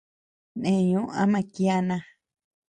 [0.61, 1.97] Neñu ama kiana.